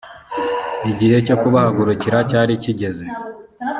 igihe 0.91 1.17
cyo 1.27 1.35
kubahagurukira 1.41 2.17
cyari 2.29 2.53
kigeze 2.63 3.05